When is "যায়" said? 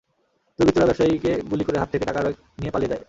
2.91-2.99